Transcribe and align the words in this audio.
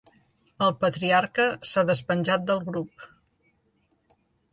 El 0.67 0.71
patriarca 0.83 1.45
s'ha 1.71 1.83
despenjat 1.89 2.47
del 2.53 2.63
grup. 2.71 3.05